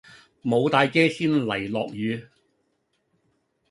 [0.41, 2.27] 無帶遮先嚟落雨